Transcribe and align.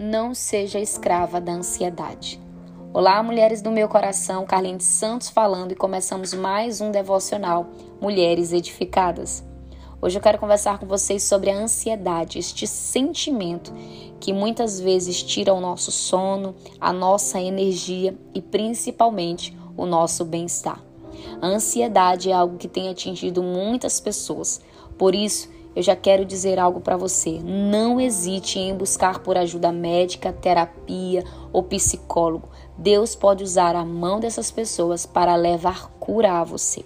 não 0.00 0.34
seja 0.34 0.80
escrava 0.80 1.38
da 1.38 1.52
ansiedade. 1.52 2.40
Olá, 2.90 3.22
mulheres 3.22 3.60
do 3.60 3.70
meu 3.70 3.86
coração, 3.86 4.46
Carlinhos 4.46 4.84
Santos 4.84 5.28
falando 5.28 5.72
e 5.72 5.76
começamos 5.76 6.32
mais 6.32 6.80
um 6.80 6.90
devocional 6.90 7.66
Mulheres 8.00 8.50
Edificadas. 8.50 9.44
Hoje 10.00 10.16
eu 10.16 10.22
quero 10.22 10.38
conversar 10.38 10.78
com 10.78 10.86
vocês 10.86 11.22
sobre 11.22 11.50
a 11.50 11.58
ansiedade, 11.58 12.38
este 12.38 12.66
sentimento 12.66 13.74
que 14.18 14.32
muitas 14.32 14.80
vezes 14.80 15.22
tira 15.22 15.52
o 15.52 15.60
nosso 15.60 15.92
sono, 15.92 16.54
a 16.80 16.94
nossa 16.94 17.38
energia 17.38 18.16
e 18.34 18.40
principalmente 18.40 19.54
o 19.76 19.84
nosso 19.84 20.24
bem-estar. 20.24 20.82
A 21.42 21.46
ansiedade 21.46 22.30
é 22.30 22.32
algo 22.32 22.56
que 22.56 22.68
tem 22.68 22.88
atingido 22.88 23.42
muitas 23.42 24.00
pessoas. 24.00 24.62
Por 24.96 25.14
isso, 25.14 25.50
eu 25.74 25.82
já 25.82 25.94
quero 25.94 26.24
dizer 26.24 26.58
algo 26.58 26.80
para 26.80 26.96
você. 26.96 27.40
Não 27.42 28.00
hesite 28.00 28.58
em 28.58 28.76
buscar 28.76 29.20
por 29.20 29.36
ajuda 29.36 29.70
médica, 29.70 30.32
terapia 30.32 31.24
ou 31.52 31.62
psicólogo. 31.62 32.48
Deus 32.76 33.14
pode 33.14 33.44
usar 33.44 33.76
a 33.76 33.84
mão 33.84 34.18
dessas 34.18 34.50
pessoas 34.50 35.06
para 35.06 35.36
levar 35.36 35.90
cura 36.00 36.40
a 36.40 36.44
você. 36.44 36.84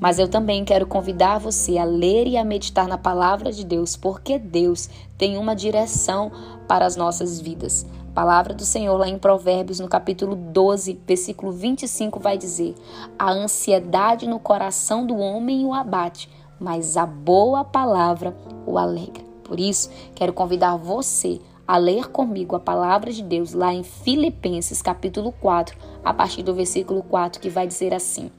Mas 0.00 0.18
eu 0.18 0.26
também 0.26 0.64
quero 0.64 0.84
convidar 0.84 1.38
você 1.38 1.78
a 1.78 1.84
ler 1.84 2.26
e 2.26 2.36
a 2.36 2.44
meditar 2.44 2.88
na 2.88 2.98
palavra 2.98 3.52
de 3.52 3.64
Deus, 3.64 3.94
porque 3.94 4.36
Deus 4.36 4.90
tem 5.16 5.38
uma 5.38 5.54
direção 5.54 6.32
para 6.66 6.84
as 6.84 6.96
nossas 6.96 7.40
vidas. 7.40 7.86
A 8.08 8.12
palavra 8.12 8.52
do 8.52 8.64
Senhor 8.64 8.96
lá 8.96 9.08
em 9.08 9.16
Provérbios, 9.16 9.78
no 9.78 9.88
capítulo 9.88 10.34
12, 10.34 11.00
versículo 11.06 11.52
25, 11.52 12.18
vai 12.18 12.36
dizer: 12.36 12.74
A 13.16 13.30
ansiedade 13.30 14.26
no 14.26 14.40
coração 14.40 15.06
do 15.06 15.16
homem 15.16 15.64
o 15.64 15.72
abate, 15.72 16.28
mas 16.62 16.96
a 16.96 17.04
boa 17.04 17.64
palavra 17.64 18.36
o 18.64 18.78
alegra. 18.78 19.24
Por 19.42 19.58
isso, 19.58 19.90
quero 20.14 20.32
convidar 20.32 20.76
você 20.76 21.40
a 21.66 21.76
ler 21.76 22.08
comigo 22.08 22.54
a 22.54 22.60
palavra 22.60 23.12
de 23.12 23.22
Deus 23.22 23.52
lá 23.52 23.74
em 23.74 23.82
Filipenses, 23.82 24.80
capítulo 24.80 25.32
4, 25.40 25.76
a 26.04 26.14
partir 26.14 26.44
do 26.44 26.54
versículo 26.54 27.02
4, 27.02 27.40
que 27.40 27.50
vai 27.50 27.66
dizer 27.66 27.92
assim: 27.92 28.30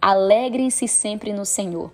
Alegrem-se 0.00 0.86
sempre 0.86 1.32
no 1.32 1.44
Senhor. 1.44 1.90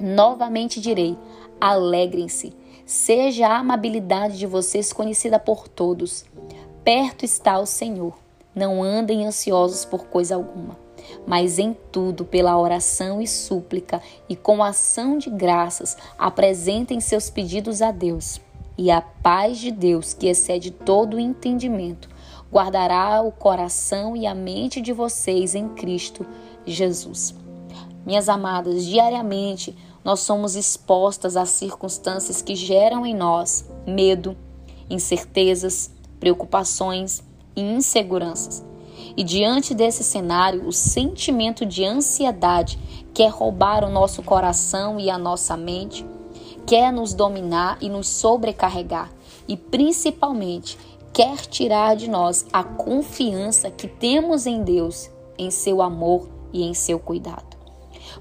Novamente 0.00 0.80
direi: 0.80 1.18
alegrem-se. 1.60 2.54
Seja 2.86 3.48
a 3.48 3.58
amabilidade 3.58 4.38
de 4.38 4.46
vocês 4.46 4.92
conhecida 4.92 5.38
por 5.38 5.68
todos. 5.68 6.24
Perto 6.82 7.24
está 7.24 7.58
o 7.58 7.66
Senhor. 7.66 8.18
Não 8.54 8.82
andem 8.82 9.26
ansiosos 9.26 9.84
por 9.84 10.06
coisa 10.06 10.34
alguma 10.34 10.81
mas 11.26 11.58
em 11.58 11.76
tudo, 11.90 12.24
pela 12.24 12.58
oração 12.58 13.20
e 13.20 13.26
súplica 13.26 14.02
e 14.28 14.36
com 14.36 14.62
ação 14.62 15.18
de 15.18 15.30
graças, 15.30 15.96
apresentem 16.18 17.00
seus 17.00 17.30
pedidos 17.30 17.82
a 17.82 17.90
Deus. 17.90 18.40
E 18.76 18.90
a 18.90 19.00
paz 19.00 19.58
de 19.58 19.70
Deus, 19.70 20.14
que 20.14 20.26
excede 20.26 20.70
todo 20.70 21.14
o 21.14 21.20
entendimento, 21.20 22.08
guardará 22.50 23.22
o 23.22 23.32
coração 23.32 24.16
e 24.16 24.26
a 24.26 24.34
mente 24.34 24.80
de 24.80 24.92
vocês 24.92 25.54
em 25.54 25.68
Cristo 25.68 26.26
Jesus. 26.66 27.34
Minhas 28.04 28.28
amadas, 28.28 28.84
diariamente 28.84 29.76
nós 30.04 30.20
somos 30.20 30.56
expostas 30.56 31.36
a 31.36 31.46
circunstâncias 31.46 32.42
que 32.42 32.56
geram 32.56 33.06
em 33.06 33.14
nós 33.14 33.64
medo, 33.86 34.36
incertezas, 34.90 35.90
preocupações 36.18 37.22
e 37.54 37.62
inseguranças. 37.62 38.64
E 39.16 39.22
diante 39.22 39.74
desse 39.74 40.02
cenário, 40.02 40.66
o 40.66 40.72
sentimento 40.72 41.66
de 41.66 41.84
ansiedade 41.84 42.78
quer 43.12 43.30
roubar 43.30 43.84
o 43.84 43.90
nosso 43.90 44.22
coração 44.22 44.98
e 44.98 45.10
a 45.10 45.18
nossa 45.18 45.56
mente, 45.56 46.06
quer 46.66 46.92
nos 46.92 47.12
dominar 47.12 47.76
e 47.80 47.88
nos 47.88 48.08
sobrecarregar, 48.08 49.10
e 49.46 49.56
principalmente 49.56 50.78
quer 51.12 51.36
tirar 51.40 51.94
de 51.94 52.08
nós 52.08 52.46
a 52.52 52.64
confiança 52.64 53.70
que 53.70 53.86
temos 53.86 54.46
em 54.46 54.62
Deus, 54.62 55.10
em 55.36 55.50
seu 55.50 55.82
amor 55.82 56.28
e 56.52 56.62
em 56.62 56.72
seu 56.72 56.98
cuidado. 56.98 57.52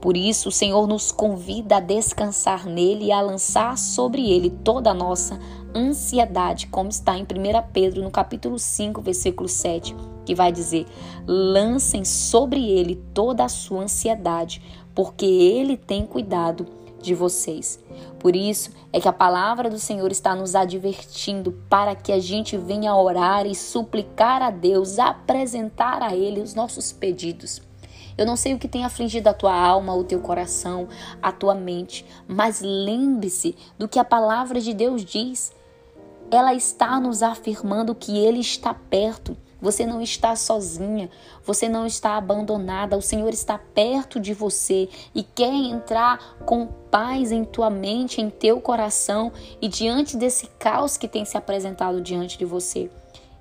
Por 0.00 0.16
isso, 0.16 0.48
o 0.48 0.52
Senhor 0.52 0.86
nos 0.86 1.10
convida 1.10 1.76
a 1.76 1.80
descansar 1.80 2.66
nele 2.66 3.06
e 3.06 3.12
a 3.12 3.20
lançar 3.20 3.76
sobre 3.78 4.30
ele 4.30 4.50
toda 4.50 4.90
a 4.90 4.94
nossa 4.94 5.38
ansiedade, 5.76 6.66
como 6.68 6.88
está 6.88 7.16
em 7.18 7.22
1 7.22 7.26
Pedro, 7.72 8.02
no 8.02 8.10
capítulo 8.10 8.58
5, 8.58 9.02
versículo 9.02 9.48
7, 9.48 9.94
que 10.24 10.34
vai 10.34 10.50
dizer: 10.50 10.86
lancem 11.26 12.04
sobre 12.04 12.66
ele 12.70 12.96
toda 13.12 13.44
a 13.44 13.48
sua 13.48 13.82
ansiedade, 13.82 14.62
porque 14.94 15.26
ele 15.26 15.76
tem 15.76 16.06
cuidado 16.06 16.66
de 17.02 17.14
vocês. 17.14 17.78
Por 18.18 18.34
isso 18.34 18.70
é 18.92 18.98
que 18.98 19.08
a 19.08 19.12
palavra 19.12 19.68
do 19.68 19.78
Senhor 19.78 20.10
está 20.10 20.34
nos 20.34 20.54
advertindo 20.54 21.52
para 21.68 21.94
que 21.94 22.10
a 22.10 22.18
gente 22.18 22.56
venha 22.56 22.96
orar 22.96 23.46
e 23.46 23.54
suplicar 23.54 24.42
a 24.42 24.50
Deus, 24.50 24.98
apresentar 24.98 26.02
a 26.02 26.16
Ele 26.16 26.40
os 26.40 26.54
nossos 26.54 26.92
pedidos. 26.92 27.60
Eu 28.18 28.24
não 28.24 28.34
sei 28.34 28.54
o 28.54 28.58
que 28.58 28.66
tem 28.66 28.84
afligido 28.84 29.28
a 29.28 29.34
tua 29.34 29.54
alma, 29.54 29.94
o 29.94 30.02
teu 30.02 30.20
coração, 30.20 30.88
a 31.22 31.30
tua 31.30 31.54
mente, 31.54 32.04
mas 32.26 32.62
lembre-se 32.62 33.54
do 33.78 33.86
que 33.86 33.98
a 33.98 34.04
palavra 34.04 34.58
de 34.60 34.72
Deus 34.72 35.04
diz. 35.04 35.52
Ela 36.30 36.54
está 36.54 36.98
nos 36.98 37.22
afirmando 37.22 37.94
que 37.94 38.18
Ele 38.18 38.40
está 38.40 38.74
perto. 38.74 39.36
Você 39.60 39.86
não 39.86 40.02
está 40.02 40.36
sozinha, 40.36 41.08
você 41.44 41.68
não 41.68 41.86
está 41.86 42.16
abandonada, 42.16 42.96
o 42.96 43.02
Senhor 43.02 43.32
está 43.32 43.56
perto 43.56 44.20
de 44.20 44.34
você 44.34 44.88
e 45.14 45.22
quer 45.22 45.52
entrar 45.52 46.36
com 46.44 46.66
paz 46.90 47.32
em 47.32 47.42
tua 47.42 47.70
mente, 47.70 48.20
em 48.20 48.28
teu 48.28 48.60
coração 48.60 49.32
e 49.60 49.66
diante 49.66 50.16
desse 50.16 50.46
caos 50.58 50.98
que 50.98 51.08
tem 51.08 51.24
se 51.24 51.38
apresentado 51.38 52.02
diante 52.02 52.36
de 52.36 52.44
você. 52.44 52.90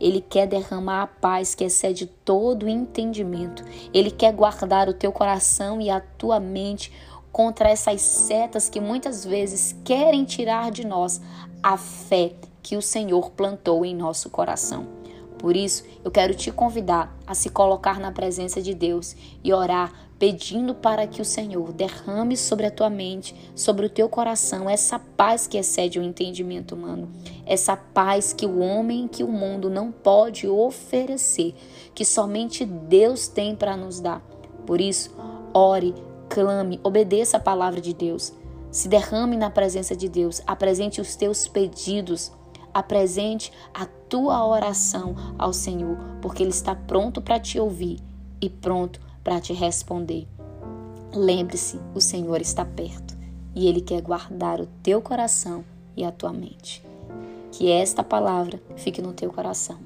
Ele 0.00 0.20
quer 0.20 0.46
derramar 0.46 1.02
a 1.02 1.06
paz 1.06 1.54
que 1.54 1.62
excede 1.62 2.06
todo 2.06 2.68
entendimento. 2.68 3.62
Ele 3.94 4.10
quer 4.10 4.32
guardar 4.32 4.88
o 4.88 4.94
teu 4.94 5.12
coração 5.12 5.80
e 5.80 5.90
a 5.90 6.00
tua 6.00 6.40
mente 6.40 6.90
contra 7.30 7.68
essas 7.68 8.00
setas 8.00 8.68
que 8.68 8.80
muitas 8.80 9.24
vezes 9.24 9.76
querem 9.84 10.24
tirar 10.24 10.70
de 10.70 10.84
nós 10.84 11.20
a 11.62 11.76
fé 11.76 12.34
que 12.62 12.76
o 12.76 12.82
Senhor 12.82 13.30
plantou 13.30 13.84
em 13.84 13.94
nosso 13.94 14.30
coração. 14.30 14.86
Por 15.40 15.56
isso, 15.56 15.84
eu 16.04 16.10
quero 16.10 16.34
te 16.34 16.52
convidar 16.52 17.16
a 17.26 17.34
se 17.34 17.48
colocar 17.48 17.98
na 17.98 18.12
presença 18.12 18.60
de 18.60 18.74
Deus 18.74 19.16
e 19.42 19.52
orar 19.54 20.10
pedindo 20.18 20.74
para 20.74 21.06
que 21.06 21.22
o 21.22 21.24
Senhor 21.24 21.72
derrame 21.72 22.36
sobre 22.36 22.66
a 22.66 22.70
tua 22.70 22.90
mente, 22.90 23.34
sobre 23.54 23.86
o 23.86 23.88
teu 23.88 24.06
coração, 24.06 24.68
essa 24.68 24.98
paz 24.98 25.46
que 25.46 25.56
excede 25.56 25.98
o 25.98 26.02
entendimento 26.02 26.74
humano, 26.74 27.08
essa 27.46 27.74
paz 27.74 28.34
que 28.34 28.44
o 28.44 28.58
homem, 28.58 29.08
que 29.08 29.24
o 29.24 29.32
mundo 29.32 29.70
não 29.70 29.90
pode 29.90 30.46
oferecer, 30.46 31.54
que 31.94 32.04
somente 32.04 32.66
Deus 32.66 33.26
tem 33.26 33.56
para 33.56 33.78
nos 33.78 33.98
dar. 33.98 34.20
Por 34.66 34.78
isso, 34.78 35.10
ore, 35.54 35.94
clame, 36.28 36.78
obedeça 36.84 37.38
a 37.38 37.40
palavra 37.40 37.80
de 37.80 37.94
Deus. 37.94 38.30
Se 38.70 38.88
derrame 38.88 39.38
na 39.38 39.48
presença 39.48 39.96
de 39.96 40.06
Deus, 40.06 40.42
apresente 40.46 41.00
os 41.00 41.16
teus 41.16 41.48
pedidos 41.48 42.30
Apresente 42.72 43.52
a 43.74 43.86
tua 43.86 44.46
oração 44.46 45.14
ao 45.38 45.52
Senhor, 45.52 45.96
porque 46.22 46.42
Ele 46.42 46.50
está 46.50 46.74
pronto 46.74 47.20
para 47.20 47.38
te 47.38 47.58
ouvir 47.58 48.00
e 48.40 48.48
pronto 48.48 49.00
para 49.22 49.40
te 49.40 49.52
responder. 49.52 50.26
Lembre-se, 51.12 51.78
o 51.94 52.00
Senhor 52.00 52.40
está 52.40 52.64
perto 52.64 53.16
e 53.54 53.68
Ele 53.68 53.80
quer 53.80 54.00
guardar 54.00 54.60
o 54.60 54.66
teu 54.82 55.02
coração 55.02 55.64
e 55.96 56.04
a 56.04 56.12
tua 56.12 56.32
mente. 56.32 56.82
Que 57.52 57.70
esta 57.70 58.04
palavra 58.04 58.62
fique 58.76 59.02
no 59.02 59.12
teu 59.12 59.32
coração. 59.32 59.78